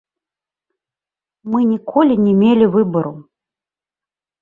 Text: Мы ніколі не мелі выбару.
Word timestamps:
Мы 1.53 1.59
ніколі 1.73 2.15
не 2.25 2.33
мелі 2.43 2.65
выбару. 2.79 3.17